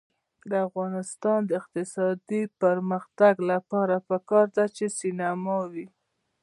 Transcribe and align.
د 0.49 0.51
افغانستان 0.67 1.39
د 1.45 1.51
اقتصادي 1.61 2.41
پرمختګ 2.61 3.33
لپاره 3.51 3.95
پکار 4.09 4.45
ده 4.55 4.65
چې 4.75 4.85
سینما 4.99 5.59
وي. 5.71 5.87